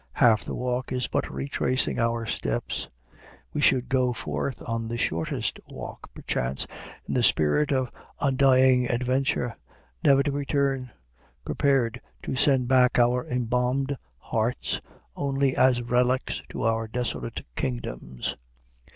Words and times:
Half 0.13 0.45
the 0.45 0.55
walk 0.55 0.91
is 0.91 1.05
but 1.07 1.29
retracing 1.31 1.99
our 1.99 2.25
steps. 2.25 2.89
We 3.53 3.61
should 3.61 3.87
go 3.87 4.13
forth 4.13 4.63
on 4.67 4.87
the 4.87 4.97
shortest 4.97 5.59
walk, 5.67 6.11
perchance, 6.15 6.65
in 7.07 7.13
the 7.13 7.21
spirit 7.21 7.71
of 7.71 7.91
undying 8.19 8.89
adventure, 8.89 9.53
never 10.03 10.23
to 10.23 10.31
return, 10.31 10.89
prepared 11.45 12.01
to 12.23 12.35
send 12.35 12.67
back 12.67 12.97
our 12.97 13.23
embalmed 13.29 13.95
hearts 14.17 14.81
only 15.15 15.55
as 15.55 15.83
relics 15.83 16.41
to 16.49 16.63
our 16.63 16.87
desolate 16.87 17.45
kingdoms. 17.55 18.35